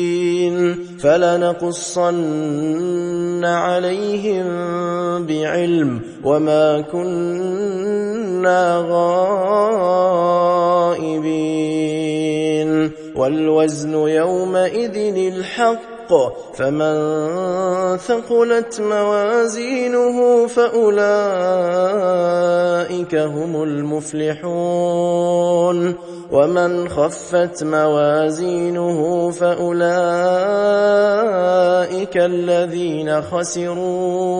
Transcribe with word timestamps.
فلنقصن 0.99 3.45
عليهم 3.45 4.47
بعلم 5.25 6.01
وما 6.23 6.81
كنا 6.81 8.85
غائبين. 8.89 10.11
والوزن 13.15 13.93
يومئذ 13.93 15.33
الحق 15.33 15.90
فمن 16.53 17.97
ثقلت 17.97 18.81
موازينه 18.81 20.47
فأولئك 20.47 21.15
هم 23.15 23.63
المفلحون. 23.63 25.31
ومن 26.31 26.89
خفت 26.89 27.63
موازينه 27.63 29.31
فأولئك 29.31 29.81
الذين 32.17 33.21
خسروا 33.21 34.31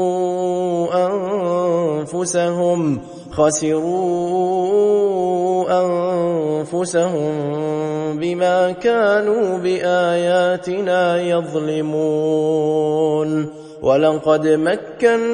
أنفسهم 2.03 3.01
خسروا 3.31 4.61
أنفسهم 5.81 7.31
بما 8.19 8.71
كانوا 8.71 9.57
بآياتنا 9.57 11.21
يظلمون. 11.21 12.81
ولقد 13.81 14.47
مكناكم 14.47 15.27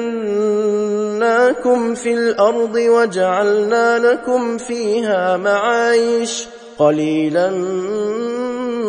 في 1.94 2.14
الأرض 2.14 2.74
وجعلنا 2.74 3.98
لكم 3.98 4.58
فيها 4.58 5.36
معايش. 5.36 6.46
قليلا 6.78 7.50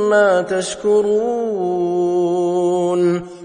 ما 0.10 0.42
تشكرون. 0.42 1.80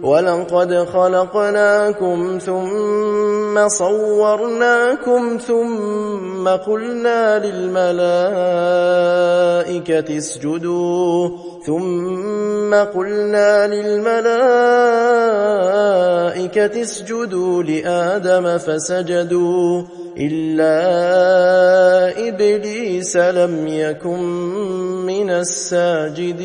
ولقد 0.05 0.75
خلقناكم 0.75 2.39
ثم 2.39 3.69
صورناكم 3.69 5.39
ثم 5.39 6.49
قلنا 6.49 7.39
للملائكة 7.47 7.79
اسجدوا 10.19 11.29
ثم 11.67 12.75
قلنا 12.75 13.67
للملائكة 13.67 14.25
اسجدوا 16.83 17.63
لآدم 17.63 18.59
فسجدوا 18.59 19.83
إلا 20.19 20.75
إبليس 22.29 23.17
لم 23.17 23.67
يكن 23.69 24.23
من 25.07 25.31
الساجدين 25.31 26.45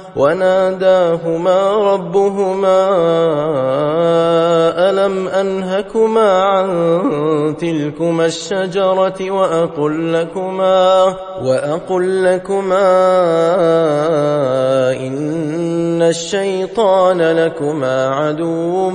وناداهما 0.15 1.71
ربهما 1.93 2.89
ألم 4.89 5.27
أنهكما 5.27 6.43
عن 6.43 7.55
تلكما 7.59 8.25
الشجرة 8.25 9.31
وأقل 9.31 10.13
لكما 10.13 11.15
وأقل 11.43 12.23
لكما 12.23 12.91
إن 14.91 16.01
الشيطان 16.01 17.21
لكما 17.21 18.07
عدو 18.07 18.89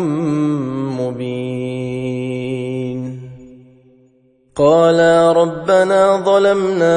مبين. 1.01 1.87
قالا 4.57 5.33
ربنا 5.33 6.17
ظلمنا 6.25 6.97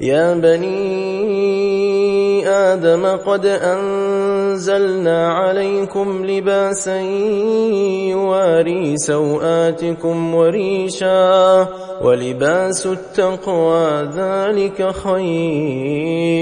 يا 0.00 0.34
بني 0.34 0.76
آدم 2.48 3.06
قد 3.06 3.46
أنزلنا 3.46 5.28
عليكم 5.32 6.26
لباسا 6.26 7.00
يواري 8.10 8.96
سوآتكم 8.96 10.34
وريشا 10.34 11.68
ولباس 12.02 12.86
التقوى 12.86 14.08
ذلك 14.16 14.90
خير. 14.90 16.36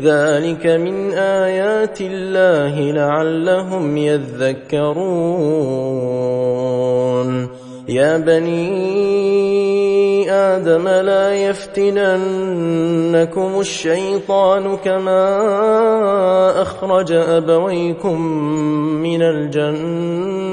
ذلك 0.00 0.66
من 0.66 1.12
آيات 1.12 2.00
الله 2.00 2.80
لعلهم 2.80 3.96
يذكرون. 3.96 5.22
يا 7.88 8.18
بني 8.18 9.91
آدم 10.32 10.88
لا 10.88 11.34
يفتننكم 11.34 12.20
الشيطان 13.60 14.76
كما 14.76 15.22
أخرج 16.62 17.12
أبويكم 17.12 18.20
من 19.02 19.22
الجنة. 19.22 20.52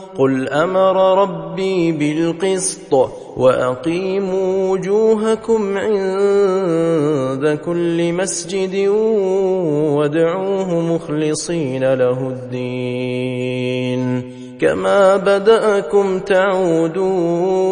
قل 0.17 0.49
أمر 0.49 1.21
ربي 1.21 1.91
بالقسط 1.91 2.93
وأقيموا 3.37 4.71
وجوهكم 4.71 5.77
عند 5.77 7.59
كل 7.65 8.13
مسجد 8.13 8.87
وادعوه 9.97 10.79
مخلصين 10.79 11.93
له 11.93 12.27
الدين 12.29 14.01
كما 14.61 15.17
بدأكم 15.17 16.19
تعودون 16.19 17.71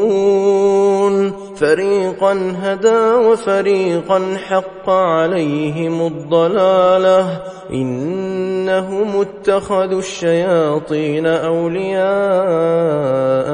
فريقا 1.56 2.54
هدى 2.62 3.14
وفريقا 3.28 4.38
حق 4.50 4.90
عليهم 4.90 6.08
الضلاله 6.08 7.42
انهم 7.74 9.22
اتخذوا 9.22 10.00
الشياطين 10.00 11.26
اولياء 11.26 12.00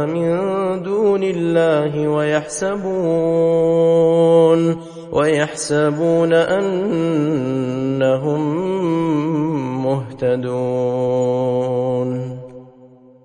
من 0.05 0.35
دون 0.83 1.23
الله 1.23 2.07
ويحسبون 2.07 2.85
ويحسبون 5.11 6.33
انهم 6.33 6.85
مهتدون 9.85 11.25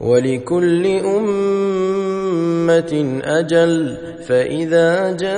ولكل 0.00 0.86
أمة 0.86 1.92
أجل 3.24 3.96
فإذا 4.28 5.12
جاء 5.12 5.36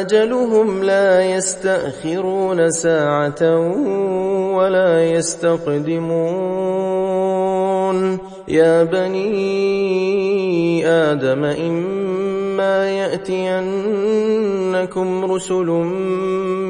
أجلهم 0.00 0.84
لا 0.84 1.36
يستأخرون 1.36 2.70
ساعة 2.70 3.42
ولا 4.56 5.12
يستقدمون. 5.12 6.66
يا 8.48 8.84
بني 8.84 10.86
آدم 10.86 11.44
إما 12.56 12.90
يأتينكم 12.90 13.64
رسل 15.32 15.66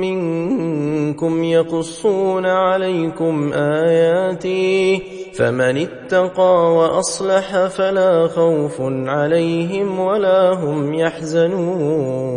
منكم 0.02 1.44
يقصون 1.44 2.46
عليكم 2.46 3.52
آياتي 3.52 5.02
فمن 5.34 5.76
اتقى 5.76 6.74
وأصلح 6.74 7.66
فلا 7.66 8.26
خوف 8.26 8.80
عليهم 8.80 10.00
ولا 10.00 10.52
هم 10.52 10.94
يحزنون 10.94 12.36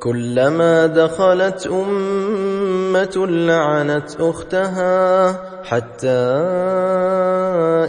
كلما 0.00 0.86
دخلت 0.86 1.66
أمة 1.66 3.26
لعنت 3.26 4.20
أختها 4.20 5.30
حتى 5.64 6.08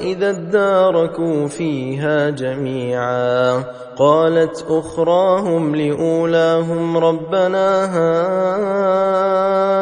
إذا 0.01 0.29
اداركوا 0.29 1.47
فيها 1.47 2.29
جميعا. 2.29 3.63
قالت 3.97 4.65
أخراهم 4.69 5.75
لأولاهم 5.75 6.97
ربنا 6.97 7.85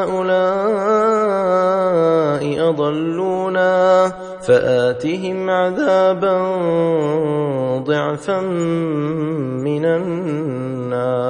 هؤلاء 0.04 0.40
أضلونا. 2.70 4.14
فآتهم 4.50 5.50
عذابا 5.50 6.36
ضعفا 7.86 8.42
من 9.62 9.86
النار. 9.86 11.30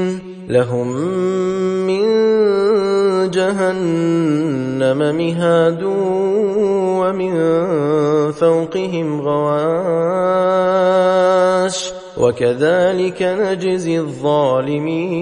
لهم 0.51 0.87
من 1.87 2.03
جهنم 3.31 4.99
مهاد 5.15 5.83
ومن 6.99 7.33
فوقهم 8.31 9.21
غواش 9.21 10.31
وكذلك 12.17 13.21
نجزي 13.21 13.99
الظالمين. 13.99 15.21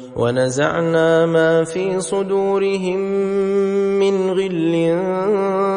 ونزعنا 0.15 1.25
ما 1.25 1.63
في 1.63 2.01
صدورهم 2.01 2.99
من 3.99 4.31
غل 4.31 4.99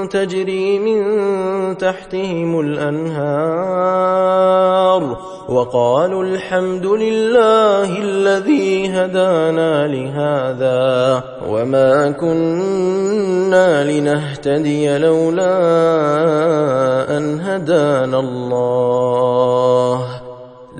تجري 0.08 0.78
من 0.78 1.04
تحتهم 1.76 2.60
الأنهار 2.60 4.04
وقالوا 5.48 6.24
الحمد 6.24 6.86
لله 6.86 7.98
الذي 7.98 8.88
هدانا 8.88 9.86
لهذا 9.86 11.22
وما 11.48 12.10
كنا 12.10 13.90
لنهتدي 13.90 14.98
لولا 14.98 15.56
أن 17.16 17.40
هدانا 17.40 18.20
الله 18.20 20.23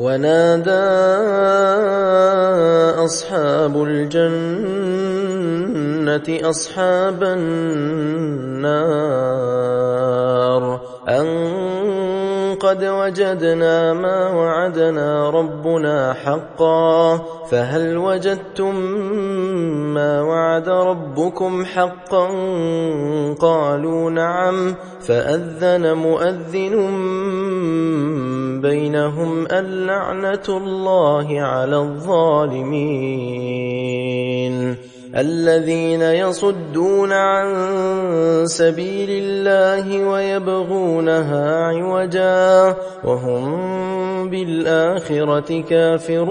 ونادى 0.00 0.88
أصحاب 3.04 3.82
الجنة 3.82 4.40
أصحاب 6.50 7.22
النار 7.22 8.70
أن 11.08 11.26
قد 12.60 12.84
وجدنا 12.84 13.92
ما 13.92 14.30
وعدنا 14.30 15.30
ربنا 15.30 16.12
حقا 16.12 17.16
فهل 17.50 17.98
وجدتم 17.98 18.76
ما 19.94 20.22
وعد 20.22 20.68
ربكم 20.68 21.64
حقا 21.64 22.26
قالوا 23.40 24.10
نعم 24.10 24.74
فأذن 25.00 25.96
مؤذن 25.96 26.76
بينهم 28.62 29.46
اللعنة 29.46 30.48
الله 30.48 31.40
على 31.40 31.76
الظالمين 31.76 33.30
الذين 35.16 36.02
يصدون 36.02 37.12
عن 37.12 37.54
سبيل 38.46 39.08
الله 39.10 40.04
ويبغونها 40.04 41.66
عوجا 41.66 42.76
وهم 43.04 44.30
بالآخرة 44.30 45.62
كافرون. 45.62 46.30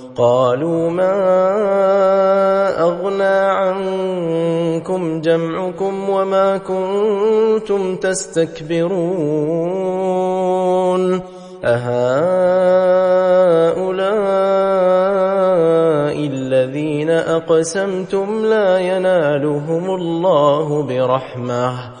قالوا 0.21 0.89
ما 0.89 1.17
أغنى 2.81 3.23
عنكم 3.57 5.21
جمعكم 5.21 6.09
وما 6.09 6.57
كنتم 6.57 7.95
تستكبرون 7.95 8.91
أهؤلاء 11.63 12.11
الذين 16.27 17.09
أقسمتم 17.09 18.45
لا 18.45 18.79
ينالهم 18.79 19.89
الله 19.89 20.83
برحمة 20.83 22.00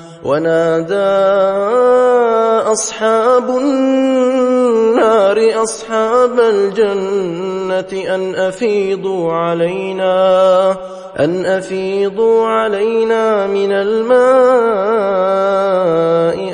ونادى 0.25 1.11
أصحاب 2.71 3.49
النار 3.49 5.37
أصحاب 5.63 6.39
الجنة 6.39 8.15
أن 8.15 8.35
أفيضوا 8.35 9.33
علينا 9.33 10.75
أن 11.19 11.45
أفيضوا 11.45 12.45
علينا 12.45 13.47
من 13.47 13.71
الماء 13.71 14.21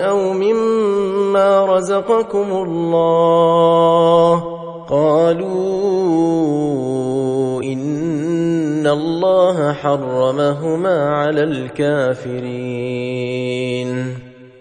أو 0.09 0.33
مما 0.33 1.65
رزقكم 1.65 2.51
الله. 2.51 4.43
قالوا 4.89 6.07
الله 8.87 9.73
حرمهما 9.73 11.09
على 11.09 11.43
الكافرين 11.43 12.37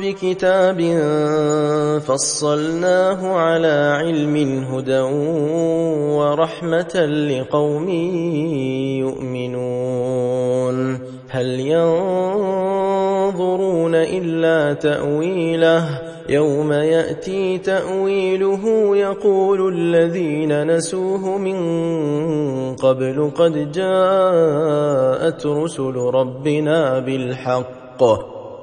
بكتاب 0.00 0.78
فصلناه 2.06 3.32
على 3.32 3.96
علم 3.98 4.64
هدى 4.64 5.00
ورحمة 6.16 6.94
لقوم 7.30 7.88
يؤمنون. 9.00 10.76
هل 11.28 11.60
ينظرون 11.60 12.94
إلا 13.94 14.72
تأويله؟ 14.72 16.00
يوم 16.28 16.72
يأتي 16.72 17.58
تأويله 17.58 18.96
يقول 18.96 19.74
الذين 19.74 20.76
نسوه 20.76 21.38
من 21.38 21.56
قبل 22.76 23.30
قد 23.36 23.72
جاءت 23.72 25.46
رسل 25.46 25.96
ربنا 25.96 26.98
بالحق. 26.98 28.35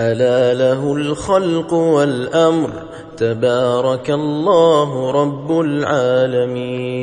ألا 0.00 0.54
له 0.54 0.92
الخلق 0.96 1.72
والأمر 1.72 2.70
تبارك 3.16 4.10
الله 4.10 5.10
رب 5.10 5.60
العالمين. 5.60 7.02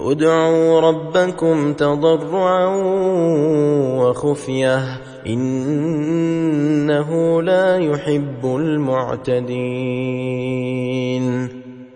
ادعوا 0.00 0.80
ربكم 0.80 1.72
تضرعا 1.72 2.66
وخفية 4.00 4.82
إنه 5.26 7.08
لا 7.42 7.76
يحب 7.78 8.44
المعتدين. 8.44 9.60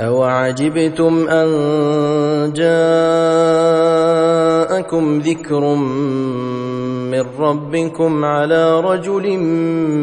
أوعجبتم 0.00 1.28
أن 1.28 1.48
جاءكم 2.56 3.18
ذكر 5.18 5.74
من 7.10 7.24
ربكم 7.38 8.24
على 8.24 8.80
رجل 8.80 9.38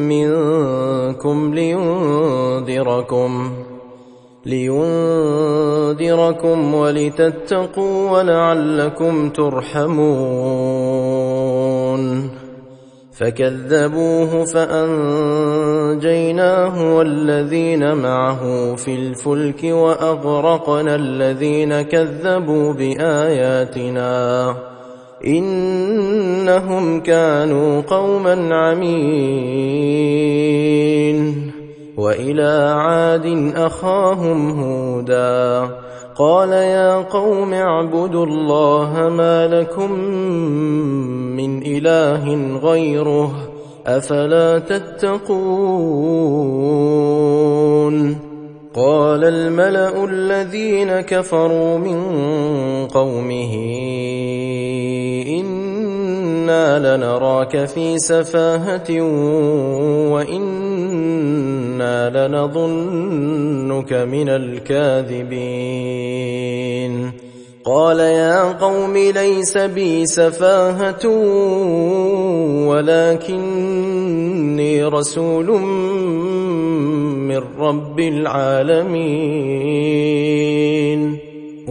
منكم 0.07 1.53
لينذركم 1.53 3.31
لينذركم 4.45 5.53
ولتتقوا 6.73 8.11
ولعلكم 8.11 9.29
ترحمون 9.29 10.71
فكذبوه 13.21 14.45
فأنجيناه 14.45 15.95
والذين 16.95 17.93
معه 17.93 18.75
في 18.75 18.95
الفلك 18.95 19.63
وأغرقنا 19.63 20.95
الذين 20.95 21.81
كذبوا 21.81 22.73
بآياتنا 22.73 24.55
إنهم 25.27 26.99
كانوا 26.99 27.81
قوما 27.81 28.55
عمين 28.55 29.61
وإلى 31.97 32.73
عاد 32.75 33.53
أخاهم 33.55 34.49
هودا 34.59 35.69
قال 36.15 36.51
يا 36.51 36.95
قوم 36.97 37.53
اعبدوا 37.53 38.25
الله 38.25 39.09
ما 39.09 39.47
لكم 39.47 39.91
من 41.35 41.61
إله 41.65 42.57
غيره 42.57 43.31
أفلا 43.87 44.59
تتقون 44.59 45.91
قال 48.73 49.23
الملأ 49.23 50.05
الذين 50.05 51.01
كفروا 51.01 51.77
من 51.77 52.01
قومه 52.87 53.53
أنا 56.49 56.97
لنراك 56.97 57.65
في 57.65 57.97
سفاهه 57.97 59.01
وأنا 60.11 60.67
لنظنك 62.27 63.93
من 63.93 64.29
الكاذبين 64.29 65.31
قال 67.65 67.99
يا 67.99 68.51
قوم 68.51 68.97
ليس 68.97 69.57
بي 69.57 70.05
سفاهه 70.05 71.07
ولكني 72.67 74.83
رسول 74.83 75.45
من 77.29 77.41
رب 77.59 77.99
العالمين 77.99 79.31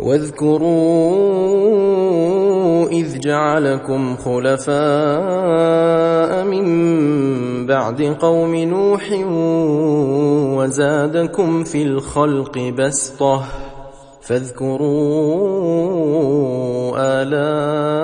واذكروا 0.00 0.80
إذ 2.88 3.18
جعلكم 3.18 4.16
خلفاء 4.16 4.74
من 6.44 7.66
بعد 7.66 8.02
قوم 8.20 8.54
نوح 8.54 9.12
وزادكم 10.58 11.64
في 11.64 11.82
الخلق 11.82 12.58
بسطة 12.58 13.44
فاذكروا 14.20 14.80
آلاء 17.22 18.00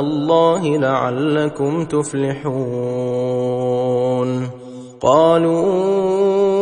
الله 0.00 0.76
لعلكم 0.76 1.84
تفلحون 1.84 3.12
قالوا 5.00 6.61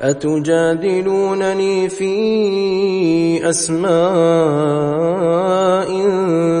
أتجادلونني 0.00 1.88
في 1.88 3.50
أسماء 3.50 3.90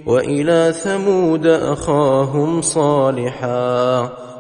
وإلى 0.06 0.74
ثمود 0.84 1.48
أخاهم 1.48 2.62
صالحا. 2.62 4.25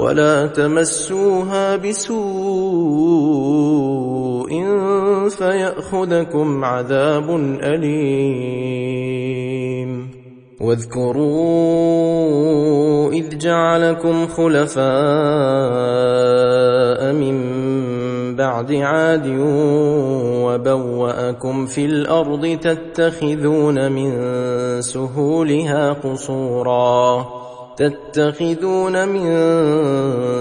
ولا 0.00 0.46
تمسوها 0.46 1.76
بسوء 1.76 2.20
فيأخذكم 5.28 6.64
عذاب 6.64 7.30
أليم. 7.62 9.00
واذكروا 10.60 11.60
إذ 13.12 13.38
جعلكم 13.38 14.26
خلفاء 14.26 14.82
من 17.12 17.36
بعد 18.36 18.72
عاد 18.72 19.26
وبوأكم 20.44 21.66
في 21.66 21.84
الأرض 21.84 22.58
تتخذون 22.62 23.92
من 23.92 24.12
سهولها 24.82 25.92
قصورا. 25.92 27.49
تتخذون 27.76 29.08
من 29.08 29.26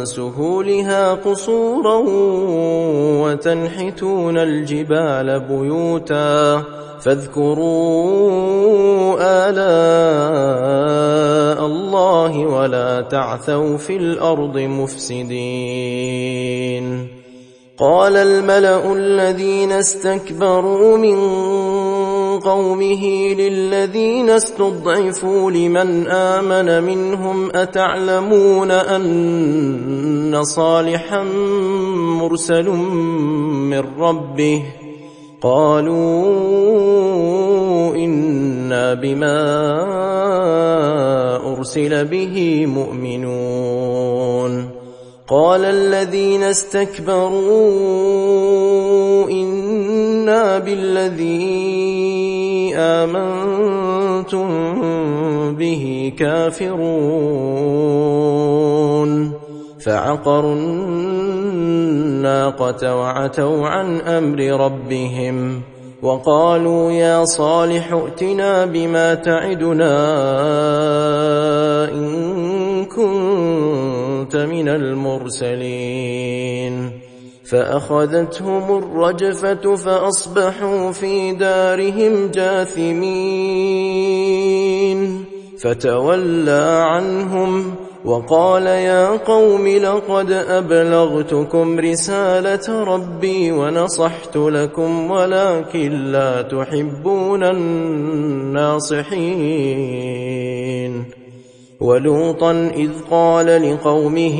سهولها 0.06 1.14
قصورا 1.14 2.04
وتنحتون 3.24 4.38
الجبال 4.38 5.40
بيوتا 5.40 6.64
فاذكروا 7.00 8.30
آلاء 9.50 9.60
الله 11.66 12.38
ولا 12.38 13.02
تعثوا 13.02 13.78
في 13.78 13.98
الأرض 13.98 14.58
مفسدين. 14.58 16.00
قال 17.80 18.16
الملأ 18.16 18.94
الذين 18.94 19.72
استكبروا 19.72 20.98
من 20.98 21.16
قومه 22.40 23.34
للذين 23.34 24.30
استضعفوا 24.30 25.52
لمن 25.52 26.08
آمن 26.08 26.84
منهم 26.84 27.50
أتعلمون 27.56 28.72
أن 28.72 30.40
صالحا 30.44 31.24
مرسل 32.22 32.70
من 33.70 33.84
ربه 34.00 34.64
قالوا 35.42 36.26
إنا 37.96 38.94
بما 38.94 39.40
أرسل 41.58 42.06
به 42.06 42.66
مؤمنون 42.66 44.10
قال 45.30 45.66
الذين 45.66 46.44
استكبروا 46.44 47.70
إنا 49.30 50.60
بالذي 50.60 51.79
آمنتم 52.80 54.48
به 55.56 56.14
كافرون. 56.20 57.90
فعقروا 59.80 60.56
الناقة 62.20 62.96
وعتوا 62.96 63.68
عن 63.68 64.02
أمر 64.02 64.40
ربهم 64.40 65.62
وقالوا 66.02 66.92
يا 66.92 67.26
صالح 67.26 67.94
ائتنا 67.94 68.66
بما 68.66 69.14
تعدنا 69.14 69.96
إن 71.92 72.86
كنت 72.86 74.36
من 74.36 74.70
المرسلين. 74.70 76.20
فأخذتهم 77.52 78.78
الرجفة 78.78 79.76
فأصبحوا 79.76 80.92
في 80.92 81.32
دارهم 81.32 82.28
جاثمين. 82.28 83.40
فتولى 85.60 86.84
عنهم 86.88 87.76
وقال 88.06 88.66
يا 88.66 89.10
قوم 89.10 89.68
لقد 89.68 90.32
أبلغتكم 90.32 91.80
رسالة 91.80 92.84
ربي 92.84 93.52
ونصحت 93.52 94.38
لكم 94.38 95.12
ولكن 95.12 96.12
لا 96.12 96.42
تحبون 96.42 97.44
الناصحين. 97.44 99.00
ولوطا 101.82 102.72
إذ 102.76 102.90
قال 103.12 103.72
لقومه 103.72 104.40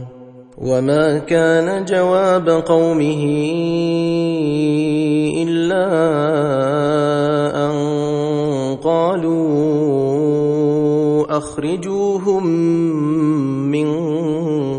وما 0.61 1.17
كان 1.17 1.85
جواب 1.85 2.49
قومه 2.49 3.23
إلا 5.41 5.85
أن 7.65 7.75
قالوا 8.83 9.41
أخرجوهم 11.37 12.45
من 13.71 13.89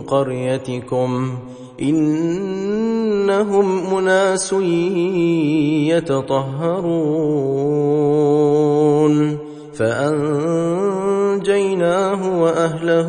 قريتكم 0.02 1.38
إنهم 1.82 3.68
أناس 3.98 4.52
يتطهرون 5.92 7.32
فأنجيناه 9.74 11.22
وأهله 12.42 13.08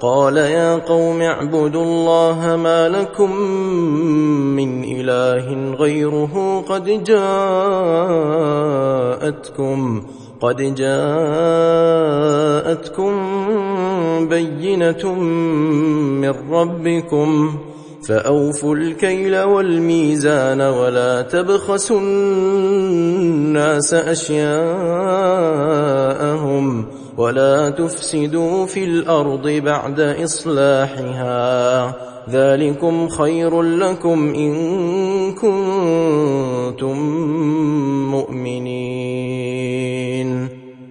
قال 0.00 0.36
يا 0.36 0.76
قوم 0.76 1.22
اعبدوا 1.22 1.82
الله 1.82 2.56
ما 2.56 2.88
لكم 2.88 3.36
من 4.56 4.84
إله 4.84 5.74
غيره 5.74 6.64
قد 6.68 7.04
جاءتكم 7.04 7.30
قد 10.40 10.74
جاءتكم 10.74 11.08
بينة 14.28 15.14
من 15.14 16.34
ربكم 16.50 17.54
فأوفوا 18.08 18.76
الكيل 18.76 19.42
والميزان 19.42 20.60
ولا 20.60 21.22
تبخسوا 21.22 22.00
الناس 22.00 23.94
أشياءهم 23.94 24.60
ولا 27.16 27.70
تفسدوا 27.70 28.66
في 28.66 28.84
الأرض 28.84 29.48
بعد 29.48 30.00
إصلاحها. 30.00 31.94
ذلكم 32.30 33.08
خير 33.08 33.62
لكم 33.62 34.34
إن 34.34 34.52
كنتم 35.34 36.98
مؤمنين. 38.10 39.59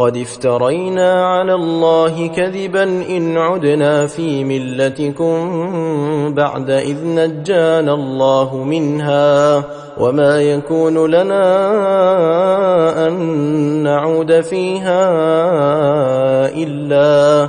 قد 0.00 0.16
افترينا 0.16 1.26
على 1.26 1.54
الله 1.54 2.26
كذبا 2.26 2.82
إن 2.82 3.36
عدنا 3.36 4.06
في 4.06 4.44
ملتكم 4.44 5.34
بعد 6.34 6.70
إذ 6.70 6.96
نجانا 7.04 7.94
الله 7.94 8.56
منها 8.56 9.64
وما 9.98 10.42
يكون 10.42 11.10
لنا 11.10 11.46
أن 13.06 13.12
نعود 13.82 14.40
فيها 14.40 15.02
إلا 16.48 17.48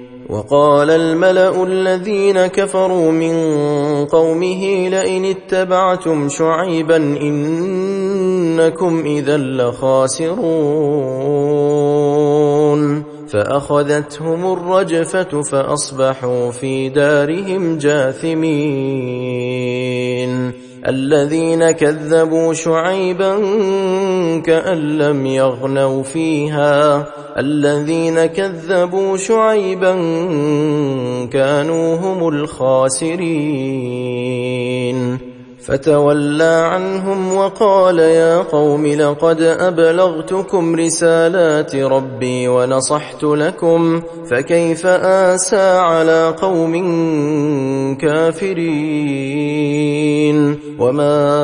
وقال 0.31 0.89
الملأ 0.89 1.63
الذين 1.63 2.47
كفروا 2.47 3.11
من 3.11 3.35
قومه 4.05 4.89
لئن 4.89 5.25
اتبعتم 5.25 6.29
شعيبا 6.29 6.97
إنكم 6.97 9.03
إذا 9.05 9.37
لخاسرون. 9.37 10.41
فأخذتهم 13.27 14.53
الرجفة 14.53 15.41
فأصبحوا 15.41 16.51
في 16.51 16.89
دارهم 16.89 17.77
جاثمين. 17.77 18.41
الذين 20.87 21.71
كذبوا 21.71 22.53
شعيبا 22.53 23.35
كأن 24.45 24.97
لم 24.97 25.25
يغنوا 25.25 26.03
فيها. 26.03 27.05
الذين 27.37 28.25
كذبوا 28.25 29.17
شعيبا 29.17 29.93
كانوا 31.31 31.95
هم 31.95 32.27
الخاسرين. 32.27 33.21
فتولى 35.71 36.67
عنهم 36.71 37.35
وقال 37.35 37.99
يا 37.99 38.37
قوم 38.37 38.87
لقد 38.87 39.41
أبلغتكم 39.41 40.75
رسالات 40.75 41.75
ربي 41.75 42.47
ونصحت 42.47 43.23
لكم 43.23 44.01
فكيف 44.31 44.85
آسى 44.85 45.69
على 45.77 46.35
قوم 46.41 46.73
كافرين 47.97 48.71
وما 50.79 51.39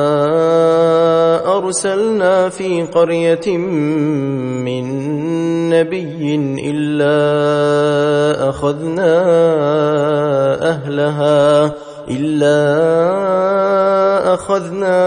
أرسلنا 1.56 2.48
في 2.48 2.82
قرية 2.82 3.56
من 3.56 4.84
نبي 5.70 6.34
إلا 6.64 7.18
أخذنا 8.48 9.24
أهلها 10.70 11.74
إلا 12.10 12.58
أخذنا 14.34 14.98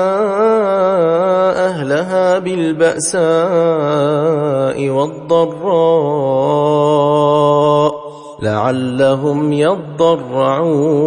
أهلها 1.68 2.40
بالبأساء 2.40 3.22
والضراء 4.90 6.32
لعلهم 8.42 9.54
يضرعون. 9.54 11.02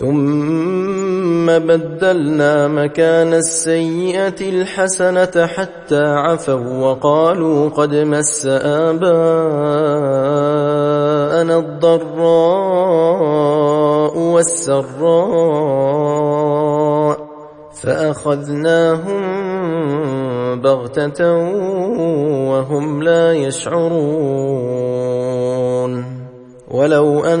ثم 0.00 1.46
بدلنا 1.46 2.68
مكان 2.68 3.34
السيئة 3.34 4.40
الحسنة 4.40 5.46
حتى 5.46 6.02
عفوا 6.02 6.78
وقالوا 6.80 7.68
قد 7.68 7.94
مس 7.94 8.46
آباءنا 11.40 11.58
الضراء 11.58 13.00
والسراء 14.18 15.30
فأخذناهم 17.82 19.22
بغتة 20.60 21.34
وهم 22.50 23.02
لا 23.02 23.32
يشعرون. 23.32 24.80
ولو 26.70 27.24
أن 27.24 27.40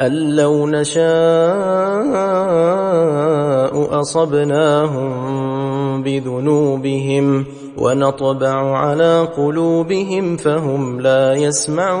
أن 0.00 0.36
لو 0.36 0.66
نشاء 0.66 1.00
أصبناهم 4.00 5.10
بذنوبهم 6.02 7.44
ونطبع 7.78 8.76
على 8.76 9.28
قلوبهم 9.36 10.36
فهم 10.36 11.00
لا 11.00 11.34
يسمعون. 11.34 12.00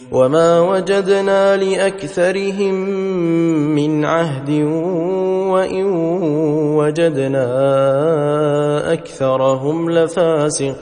وما 0.11 0.59
وجدنا 0.59 1.57
لأكثرهم 1.57 2.73
من 3.75 4.05
عهد 4.05 4.49
وإن 5.51 5.85
وجدنا 6.75 7.47
أكثرهم 8.93 9.89
لفاسقين 9.91 10.81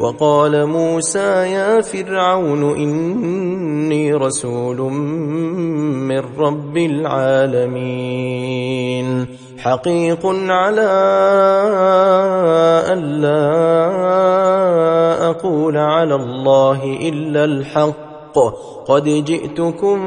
وقال 0.00 0.66
موسى 0.66 1.52
يا 1.52 1.80
فرعون 1.80 2.76
إني 2.76 4.14
رسول 4.14 4.76
من 6.08 6.22
رب 6.38 6.76
العالمين. 6.76 8.26
حقيق 9.58 10.26
على 10.48 10.90
ألا 12.92 13.50
أقول 15.30 15.76
على 15.76 16.14
الله 16.14 16.84
إلا 16.84 17.44
الحق. 17.44 18.10
قد 18.86 19.04
جئتكم 19.04 19.98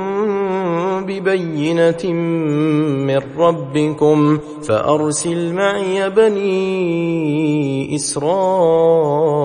ببينة 1.07 2.13
من 2.13 3.21
ربكم 3.37 4.39
فأرسل 4.63 5.53
معي 5.53 6.09
بني 6.09 7.95
إسرائيل. 7.95 9.43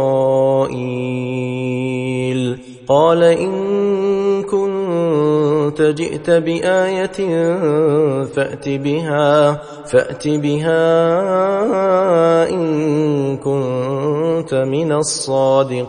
قال 2.89 3.23
إن 3.23 4.43
كنت 4.43 5.83
جئت 5.83 6.31
بآية 6.31 7.19
فأت 8.25 8.69
بها 8.69 9.61
فأت 9.87 10.29
بها 10.29 10.81
إن 12.51 13.37
كنت 13.37 14.55
من 14.55 14.93
الصادقين. 14.93 15.89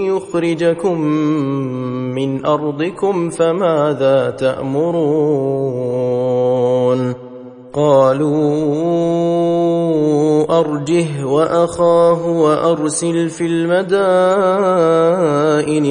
يخرجكم 0.17 1.01
من 2.15 2.45
أرضكم 2.45 3.29
فماذا 3.29 4.29
تأمرون؟ 4.29 6.21
قالوا 7.73 8.91
أرجه 10.59 11.25
وأخاه 11.25 12.27
وأرسل 12.27 13.29
في 13.29 13.45
المدائن 13.45 13.87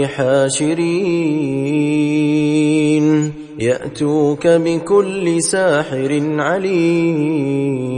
حاشرين. 0.06 1.80
يأتوك 3.61 4.46
بكل 4.46 5.42
ساحر 5.42 6.22
عليم. 6.38 7.90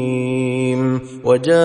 وجاء 1.25 1.57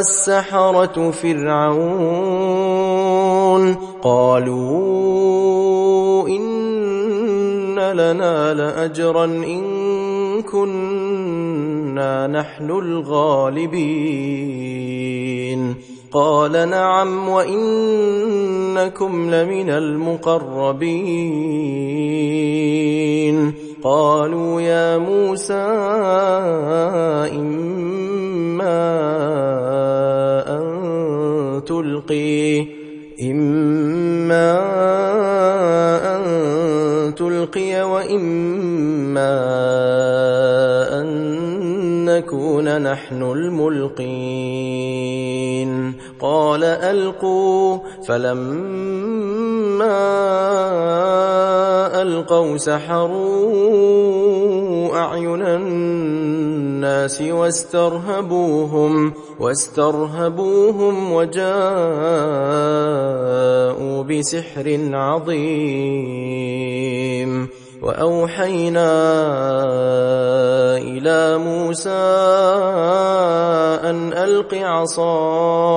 السحرة 0.00 1.10
فرعون. 1.10 1.76
قالوا 4.02 5.48
إن 6.28 7.78
لنا 7.78 8.54
لأجرا 8.54 9.24
إن 9.24 9.62
كنا 10.42 12.26
نحن 12.26 12.70
الغالبين. 12.70 14.16
قال 16.16 16.52
نعم 16.68 17.28
وإنكم 17.28 19.12
لمن 19.30 19.70
المقربين. 19.70 20.96
قالوا 23.84 24.60
يا 24.60 24.98
موسى 24.98 25.54
إما 27.36 28.80
أن 30.56 30.66
تلقي 31.66 32.66
إما 33.22 34.52
أن 36.16 36.24
تلقي 37.14 37.82
وإما 37.82 39.36
نكون 42.08 42.82
نحن 42.82 43.22
الملقين. 43.22 44.86
قال 46.20 46.64
ألقوا 46.64 47.78
فلما 48.08 49.96
ألقوا 52.02 52.56
سحروا 52.56 53.96
أعين 54.98 55.42
الناس 55.42 57.22
واسترهبوهم 57.22 59.12
واسترهبوهم 59.40 61.12
وجاءوا 61.12 61.46
بسحر 64.02 64.90
عظيم. 64.92 66.36
وأوحينا 67.82 68.92
إلى 70.76 71.38
موسى 71.38 71.90
أن 73.90 74.12
ألق 74.12 74.54
عصاك 74.54 75.76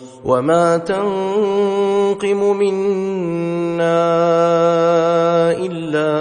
وما 0.25 0.77
تنقم 0.77 2.57
منا 2.57 4.01
الا 5.51 6.11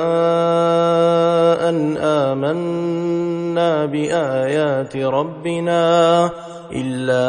ان 1.69 1.97
امنا 1.97 3.87
بايات 3.87 4.97
ربنا 4.97 6.31
إلا 6.73 7.29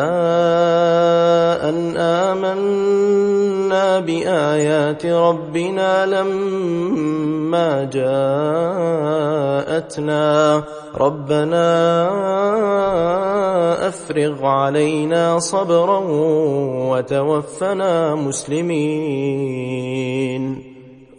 أن 1.69 1.97
آمنا 1.97 3.99
بآيات 3.99 5.05
ربنا 5.05 6.05
لما 6.05 7.89
جاءتنا. 7.93 8.61
ربنا 10.97 12.07
أفرغ 13.87 14.45
علينا 14.45 15.39
صبرا 15.39 16.01
وتوفنا 16.91 18.15
مسلمين. 18.15 19.51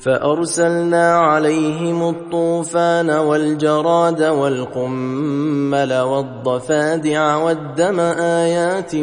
فأرسلنا 0.00 1.16
عليهم 1.16 2.08
الطوفان 2.08 3.10
والجراد 3.10 4.22
والقمل 4.22 5.92
والضفادع 5.92 7.36
والدم 7.36 8.00
آيات 8.00 8.96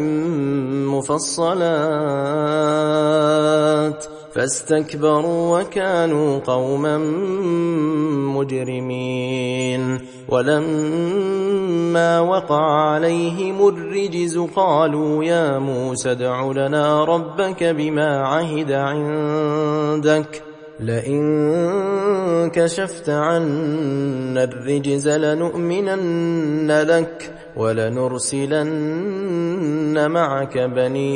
مفصلات 0.93 1.65
فاستكبروا 4.33 5.59
وكانوا 5.59 6.39
قوما 6.39 6.97
مجرمين 8.37 9.99
ولما 10.29 12.19
وقع 12.19 12.91
عليهم 12.91 13.67
الرجز 13.67 14.37
قالوا 14.37 15.23
يا 15.23 15.59
موسى 15.59 16.11
ادع 16.11 16.51
لنا 16.51 17.03
ربك 17.03 17.63
بما 17.63 18.27
عهد 18.27 18.71
عندك 18.71 20.46
لئن 20.79 22.49
كشفت 22.53 23.09
عنا 23.09 24.43
الرجز 24.43 25.09
لنؤمنن 25.09 26.71
لك 26.81 27.33
ولنرسلن 27.55 28.77
معك 30.11 30.57
بني 30.57 31.07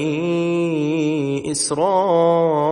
إسرائيل. 1.52 2.72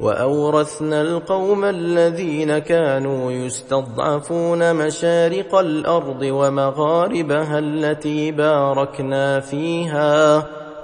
وأورثنا 0.00 1.02
القوم 1.02 1.64
الذين 1.64 2.58
كانوا 2.58 3.32
يستضعفون 3.32 4.76
مشارق 4.76 5.54
الأرض 5.54 6.22
ومغاربها 6.22 7.58
التي 7.58 8.32
باركنا 8.32 9.40
فيها. 9.40 10.57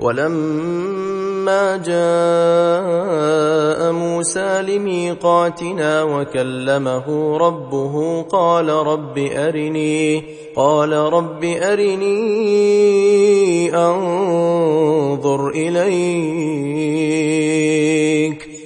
ولما 0.00 1.76
جاء 1.76 3.18
موسى 3.92 4.62
لميقاتنا 4.62 6.02
وكلمه 6.02 7.36
ربه 7.38 8.22
قال 8.22 8.68
رب 8.68 9.18
أرني 9.18 10.22
قال 10.56 10.92
رب 10.92 11.44
أرني 11.44 12.16
أنظر 13.76 15.48
إليك. 15.48 16.78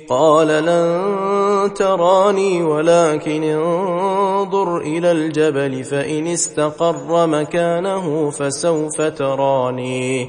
قال 0.08 0.48
لن 0.48 1.74
تراني 1.74 2.62
ولكن 2.62 3.42
انظر 3.42 4.78
إلى 4.78 5.12
الجبل 5.12 5.84
فإن 5.84 6.26
استقر 6.26 7.26
مكانه 7.26 8.30
فسوف 8.30 9.00
تراني. 9.00 10.28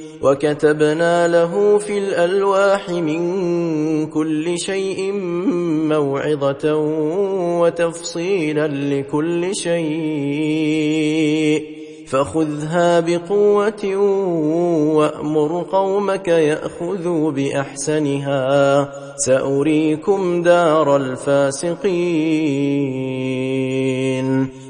وكتبنا 0.21 1.27
له 1.27 1.77
في 1.77 1.97
الألواح 1.97 2.89
من 2.89 4.07
كل 4.07 4.59
شيء 4.59 5.11
موعظة 5.91 6.75
وتفصيلا 7.59 8.67
لكل 8.67 9.55
شيء. 9.55 11.01
فخذها 12.11 12.99
بقوة 12.99 13.95
وأمر 14.95 15.65
قومك 15.71 16.27
يأخذوا 16.27 17.31
بأحسنها. 17.31 18.89
سأريكم 19.15 20.43
دار 20.43 20.95
الفاسقين. 20.95 21.81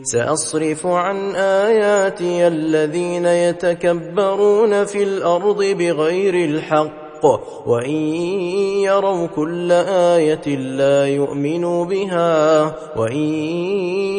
سأصرف 0.03 0.85
عن 0.85 1.35
آياتي 1.35 2.47
الذين 2.47 3.25
يتكبرون 3.25 4.85
في 4.85 5.03
الأرض 5.03 5.63
بغير 5.63 6.35
الحق. 6.49 7.00
الحق 7.25 7.67
وإن 7.67 7.95
يروا 8.81 9.27
كل 9.27 9.71
آية 9.71 10.55
لا 10.55 11.07
يؤمنوا 11.07 11.85
بها 11.85 12.75
وإن 12.97 13.15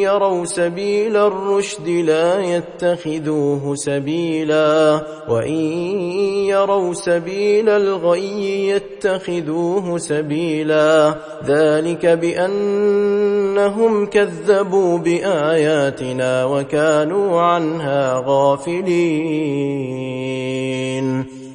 يروا 0.00 0.44
سبيل 0.44 1.16
الرشد 1.16 1.88
لا 1.88 2.40
يتخذوه 2.40 3.74
سبيلا 3.74 5.00
وإن 5.28 5.54
يروا 6.46 6.94
سبيل 6.94 7.68
الغي 7.68 8.68
يتخذوه 8.68 9.98
سبيلا 9.98 11.14
ذلك 11.46 12.06
بأنهم 12.06 13.26
كذبوا 14.06 14.98
بآياتنا 14.98 16.44
وكانوا 16.44 17.40
عنها 17.40 18.22
غافلين 18.26 19.82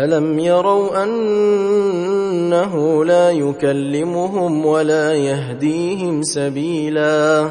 ألم 0.00 0.38
يروا 0.38 1.04
أنه 1.04 3.04
لا 3.04 3.30
يكلمهم 3.30 4.66
ولا 4.66 5.14
يهديهم 5.14 6.22
سبيلا 6.22 7.50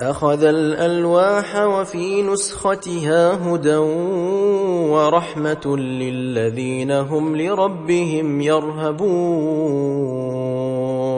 أخذ 0.00 0.44
الألواح 0.44 1.56
وفي 1.56 2.22
نسختها 2.22 3.48
هدى 3.48 3.76
ورحمة 4.92 5.76
للذين 5.76 6.90
هم 6.90 7.36
لربهم 7.36 8.40
يرهبون. 8.40 9.96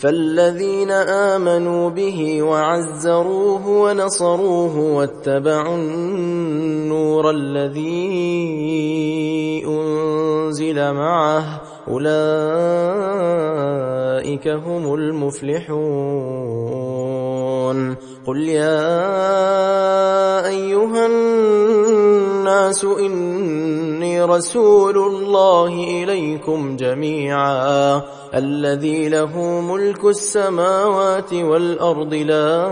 فالذين 0.00 0.90
امنوا 0.90 1.90
به 1.90 2.42
وعزروه 2.42 3.68
ونصروه 3.68 4.78
واتبعوا 4.78 5.76
النور 5.76 7.30
الذي 7.30 8.04
انزل 9.66 10.92
معه 10.92 11.60
أولئك 11.90 12.08
هم 14.48 14.94
المفلحون. 14.94 15.78
قل 18.26 18.38
يا 18.48 18.88
أيها 20.46 21.06
الناس 21.06 22.84
إني 22.84 24.22
رسول 24.22 24.98
الله 24.98 25.72
إليكم 26.04 26.76
جميعا. 26.76 28.02
الذي 28.34 29.08
له 29.08 29.60
ملك 29.60 30.04
السماوات 30.04 31.32
والأرض 31.32 32.14
لا 32.14 32.66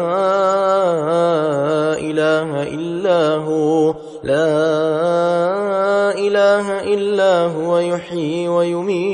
إله 1.96 2.62
إلا 2.62 3.34
هو. 3.36 3.94
لا 4.24 6.12
إله 6.18 6.94
إلا 6.94 7.46
هو 7.46 7.78
يحيي 7.78 8.48
ويميت. 8.48 9.05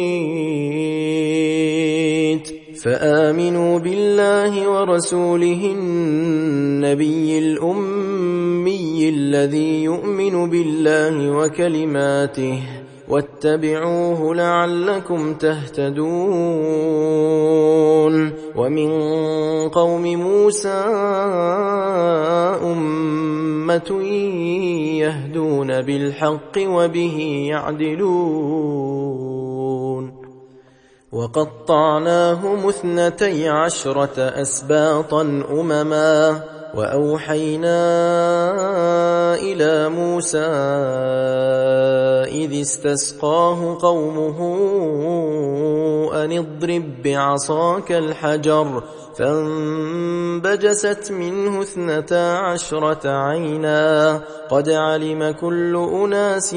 فآمنوا 2.82 3.78
بالله 3.78 4.68
ورسوله 4.68 5.62
النبي 5.78 7.38
الأمي 7.38 9.08
الذي 9.08 9.82
يؤمن 9.84 10.50
بالله 10.50 11.30
وكلماته. 11.30 12.81
واتبعوه 13.12 14.34
لعلكم 14.34 15.34
تهتدون. 15.34 16.02
ومن 18.56 18.90
قوم 19.68 20.02
موسى 20.02 20.84
أمة 22.62 24.02
يهدون 24.98 25.82
بالحق 25.82 26.58
وبه 26.58 27.46
يعدلون. 27.50 28.52
وقطعناهم 31.12 32.68
اثنتي 32.68 33.48
عشرة 33.48 34.18
أسباطا 34.18 35.22
أمما. 35.50 36.51
وأوحينا 36.74 37.80
إلى 39.34 39.88
موسى 39.88 40.46
إذ 42.32 42.60
استسقاه 42.60 43.78
قومه 43.80 44.38
أن 46.24 46.32
اضرب 46.38 47.02
بعصاك 47.04 47.92
الحجر 47.92 48.82
فانبجست 49.18 51.12
منه 51.12 51.62
اثنتا 51.62 52.36
عشرة 52.36 53.08
عينا. 53.08 54.20
قد 54.50 54.68
علم 54.68 55.30
كل 55.40 55.76
أناس 55.76 56.54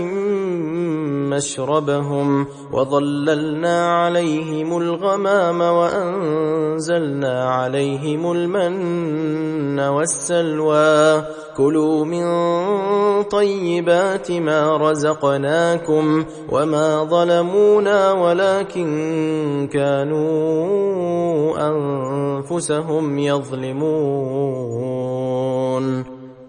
مشربهم 1.32 2.48
وظللنا 2.72 4.04
عليهم 4.04 4.78
الغمام 4.78 5.62
وأنزلنا 5.62 7.50
عليهم 7.50 8.32
المن 8.32 9.80
والسلوى. 9.80 11.24
كلوا 11.58 12.06
من 12.06 12.26
طيبات 13.24 14.32
ما 14.32 14.78
رزقناكم 14.78 16.26
وما 16.52 17.04
ظلمونا 17.04 18.12
ولكن 18.12 19.70
كانوا 19.74 21.58
أنفسهم 21.70 23.20
يظلمون. 23.20 24.56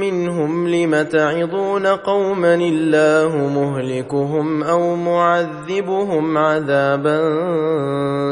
منهم 0.00 0.68
لم 0.68 1.02
تعظون 1.02 1.86
قوما 1.86 2.54
الله 2.54 3.36
مهلكهم 3.36 4.62
أو 4.62 4.96
معذبهم 4.96 6.38
عذابا 6.38 7.20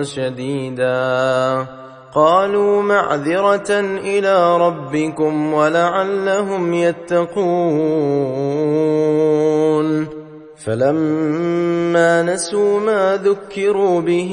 شديدا. 0.03 1.67
قالوا 2.15 2.83
معذرة 2.83 3.81
إلى 3.81 4.57
ربكم 4.57 5.55
ولعلهم 5.55 6.75
يتقون. 6.75 7.39
فلما 10.65 12.23
نسوا 12.23 12.81
ما 12.81 13.17
ذكروا 13.17 14.01
به 14.01 14.33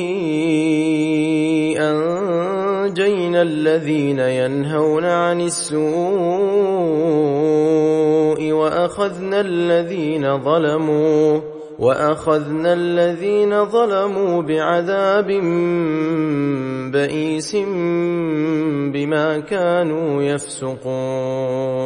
أنجينا 1.80 3.42
الذين 3.42 4.20
ينهون 4.20 5.06
عن 5.06 5.42
السوء 5.42 5.82
وأخذنا 8.52 9.42
الذين 9.42 10.38
ظلموا 10.38 11.42
وأخذنا 11.80 12.74
الذين 12.74 13.66
ظلموا 13.66 14.42
بعذاب 14.42 15.28
بئيس 16.92 17.56
بما 18.94 19.40
كانوا 19.40 20.24
يفسقون 20.24 21.86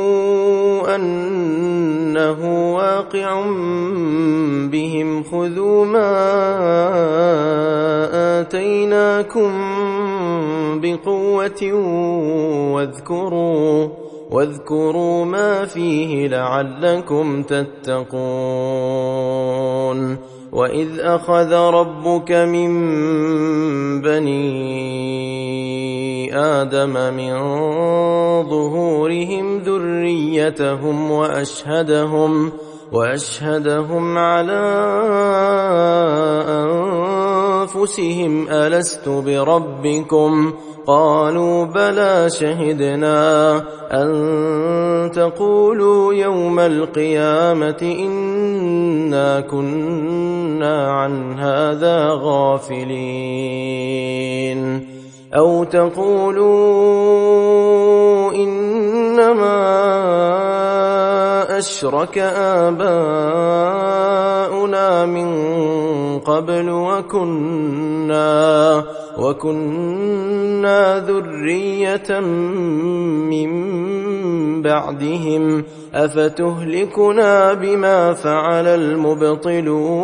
أنه 0.87 2.73
واقع 2.75 3.41
بهم. 4.71 5.23
خذوا 5.23 5.85
ما 5.85 6.11
آتيناكم 8.41 9.51
بقوة 10.81 11.73
واذكروا 12.73 13.87
واذكروا 14.31 15.25
ما 15.25 15.65
فيه 15.65 16.27
لعلكم 16.27 17.43
تتقون. 17.43 18.71
واذ 20.51 20.99
اخذ 20.99 21.53
ربك 21.53 22.31
من 22.31 22.71
بني 24.01 24.41
آدم 26.35 27.13
من 27.13 27.33
ظهورهم 28.49 29.59
ذريتهم 29.59 31.11
واشهدهم 31.11 32.51
واشهدهم 32.91 34.17
على 34.17 34.61
أنفسهم 37.81 38.47
ألست 38.49 39.09
بربكم؟ 39.09 40.53
قالوا 40.87 41.65
بلى 41.65 42.29
شهدنا 42.29 43.57
أن 43.91 45.11
تقولوا 45.15 46.13
يوم 46.13 46.59
القيامة 46.59 47.95
إنا 47.99 49.39
كنا 49.39 50.91
عن 50.91 51.39
هذا 51.39 52.09
غافلين. 52.21 52.91
أو 55.35 55.63
تقولوا 55.63 56.51
إنما 58.33 59.57
أشرك 61.57 62.17
آباؤنا 62.67 62.85
من 65.05 65.29
قبل 66.19 66.69
وكنا 66.69 68.21
وكنا 69.19 70.99
ذرية 70.99 72.19
من 73.29 73.51
بعدهم 74.61 75.63
أفتهلكنا 75.93 77.53
بما 77.53 78.13
فعل 78.13 78.67
المبطلون 78.67 80.01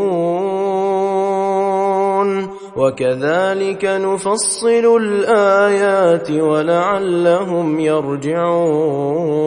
وكذلك 2.77 3.85
نفصل 3.85 4.97
الآيات 5.01 6.31
ولعلهم 6.31 7.79
يرجعون. 7.79 9.37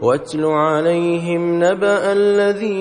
واتل 0.00 0.44
عليهم 0.44 1.64
نبأ 1.64 2.12
الذي 2.12 2.80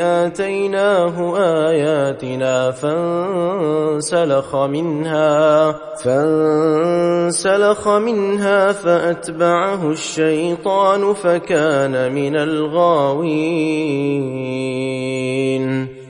آتيناه 0.00 1.36
آياتنا 1.68 2.70
فانسلخ 2.70 4.56
منها 4.56 5.72
فانسلخ 6.04 7.88
منها 7.88 8.72
فأتبعه 8.72 9.90
الشيطان 9.90 11.14
فكان 11.14 12.12
من 12.12 12.36
الغاوين. 12.36 13.58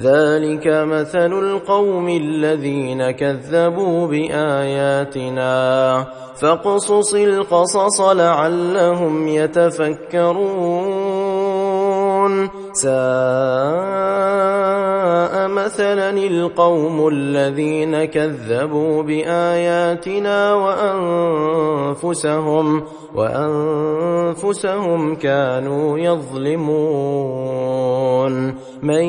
ذلك 0.00 0.66
مثل 0.66 1.32
القوم 1.32 2.08
الذين 2.08 3.10
كذبوا 3.10 4.06
بآياتنا. 4.06 5.50
فاقصص 6.36 7.14
القصص 7.14 8.00
لعلهم 8.00 9.28
يتفكرون. 9.28 10.40
ساء 12.72 14.59
مثلا 15.50 16.10
القوم 16.10 17.08
الذين 17.08 18.04
كذبوا 18.04 19.02
بآياتنا 19.02 20.54
وأنفسهم 21.94 22.82
وأنفسهم 23.14 25.14
كانوا 25.14 25.98
يظلمون. 25.98 27.60
من 28.82 29.04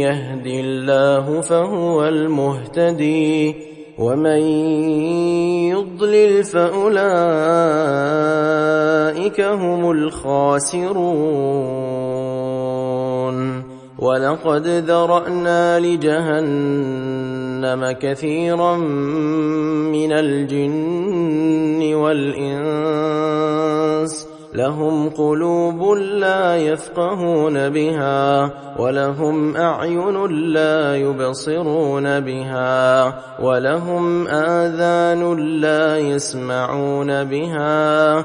يهد 0.00 0.46
الله 0.46 1.40
فهو 1.40 2.04
المهتدي 2.04 3.54
ومن 3.98 4.40
يضلل 5.68 6.44
فأولئك 6.44 7.00
هم 9.40 9.90
الخاسرون. 9.90 11.00
ولقد 14.00 14.66
ذرأنا 14.66 15.80
لجهنم 15.80 17.10
كثيرا 17.92 18.76
من 19.92 20.12
الجن 20.12 21.94
والإنس 21.94 23.20
لهم 24.54 25.08
قلوب 25.08 25.82
لا 25.98 26.56
يفقهون 26.56 27.68
بها 27.68 28.50
ولهم 28.78 29.56
أعين 29.56 30.26
لا 30.52 30.96
يبصرون 30.96 32.20
بها 32.20 33.14
ولهم 33.42 34.28
آذان 34.28 35.36
لا 35.60 35.98
يسمعون 35.98 37.24
بها 37.24 38.24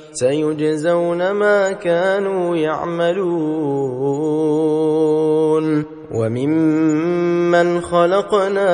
سيجزون 0.13 1.31
ما 1.31 1.71
كانوا 1.71 2.55
يعملون. 2.55 4.41
وممن 6.11 7.81
خلقنا 7.81 8.67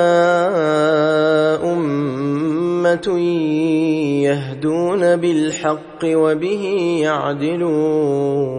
أمة 1.72 3.18
يهدون 4.22 5.16
بالحق 5.16 6.04
وبه 6.04 6.64
يعدلون. 7.02 8.58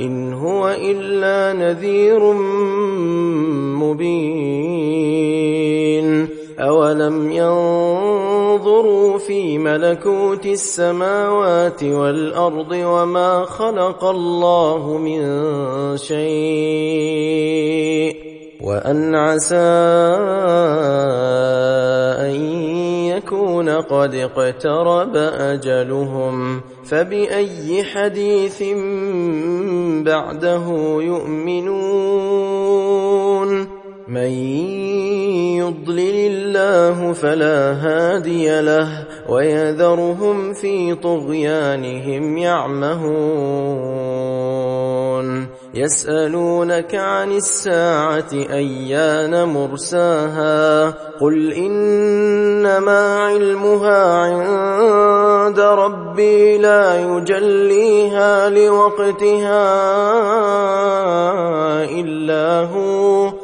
إن 0.00 0.32
هو 0.32 0.68
إلا 0.68 1.52
نذير 1.52 2.32
مبين. 3.82 5.04
اولم 6.58 7.32
ينظروا 7.32 9.18
في 9.18 9.58
ملكوت 9.58 10.46
السماوات 10.46 11.84
والارض 11.84 12.72
وما 12.72 13.44
خلق 13.44 14.04
الله 14.04 14.98
من 14.98 15.22
شيء 15.96 17.34
وأن 18.60 19.14
عسى 19.14 19.56
أن 22.20 22.34
يكون 23.06 23.68
قد 23.68 24.14
اقترب 24.14 25.16
أجلهم. 25.16 26.60
فبأي 26.84 27.84
حديث 27.84 28.62
بعده 30.04 30.66
يؤمنون؟ 31.00 32.14
من 34.08 34.30
يضلل 35.56 36.16
الله 36.32 37.12
فلا 37.12 37.72
هادي 37.72 38.60
له 38.60 38.88
ويذرهم 39.28 40.52
في 40.54 40.94
طغيانهم 40.94 42.38
يعمهون 42.38 43.84
يسألونك 45.74 46.94
عن 46.94 47.32
الساعة 47.32 48.32
أيان 48.32 49.44
مرساها 49.48 50.90
قل 51.20 51.52
إنما 51.52 53.18
علمها 53.18 54.04
عند 54.20 55.60
ربي 55.60 56.58
لا 56.58 57.00
يجليها 57.00 58.50
لوقتها 58.50 59.64
إلا 61.84 62.60
هو 62.60 63.43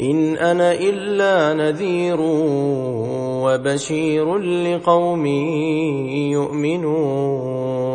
إن 0.00 0.36
أنا 0.36 0.72
إلا 0.72 1.54
نذير 1.54 2.16
وبشير 3.44 4.38
لقوم 4.38 5.26
يؤمنون. 6.34 7.94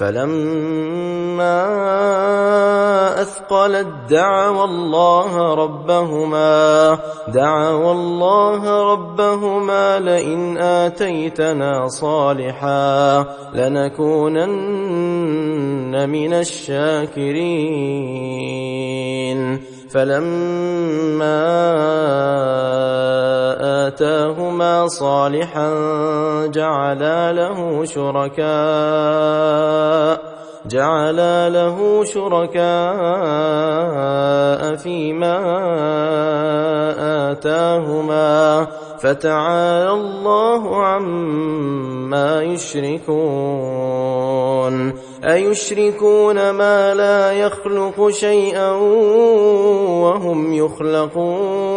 فلما 0.00 1.60
أثقلت 3.22 3.88
دعوا 4.10 4.64
الله 4.64 5.54
ربهما 5.54 6.98
دعوا 7.28 7.92
الله 7.92 8.92
ربهما 8.92 9.98
لئن 9.98 10.58
آتيتنا 10.58 11.88
صالحا 11.88 13.24
لنكونن 13.54 14.48
من 16.08 16.32
الشاكرين. 16.32 17.30
فلما 19.92 21.40
آتاهما 23.86 24.88
صالحا 24.88 25.70
جعلا 26.46 27.32
له 27.32 27.84
شركاء 27.84 29.50
جعلا 30.66 31.48
له 31.48 32.04
شركاء 32.04 32.60
فيما 34.76 35.36
آتاهما. 37.30 38.66
فتعالى 39.02 39.92
الله 39.92 40.84
عما 40.84 42.42
يشركون. 42.42 43.10
أيشركون 45.24 46.50
ما 46.50 46.94
لا 46.94 47.32
يخلق 47.32 48.08
شيئا 48.08 48.72
وهم 50.02 50.52
يخلقون. 50.52 51.70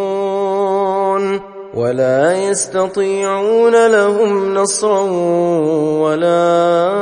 ولا 1.74 2.50
يستطيعون 2.50 3.86
لهم 3.86 4.54
نصرا 4.54 5.02
ولا 6.00 6.92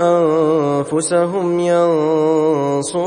أنفسهم 0.00 1.60
ينصرون. 1.60 3.06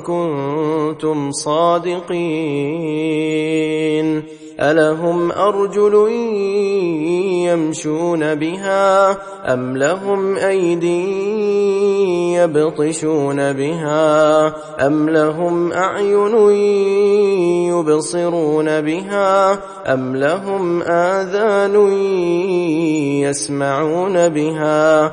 كنتم 0.00 1.32
صادقين 1.32 2.80
ألهم 4.60 5.32
أرجل 5.32 6.10
يمشون 7.48 8.34
بها 8.34 9.10
أم 9.54 9.76
لهم 9.76 10.36
ايدي 10.36 11.30
يبطشون 12.34 13.52
بها 13.52 14.46
أم 14.86 15.10
لهم 15.10 15.72
أعين 15.72 16.34
يبصرون 17.70 18.80
بها 18.80 19.52
أم 19.92 20.16
لهم 20.16 20.82
آذان 20.82 21.92
يسمعون 23.22 24.28
بها 24.28 25.12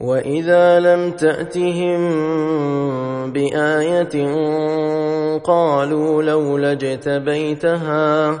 واذا 0.00 0.80
لم 0.80 1.10
تاتهم 1.10 2.02
بايه 3.32 4.14
قالوا 5.44 6.22
لولا 6.22 6.72
اجتبيتها 6.72 8.40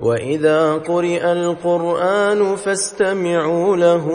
واذا 0.00 0.74
قرئ 0.74 1.32
القران 1.32 2.56
فاستمعوا 2.56 3.76
له 3.76 4.08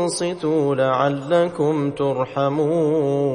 وانصتوا 0.00 0.74
لعلكم 0.74 1.90
ترحمون 1.90 3.34